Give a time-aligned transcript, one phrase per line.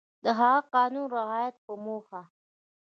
[0.23, 2.21] د هغه قانون رعایت په موخه